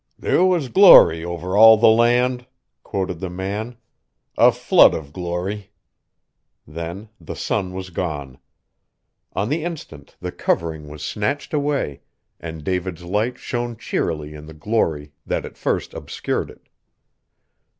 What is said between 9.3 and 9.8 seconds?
On the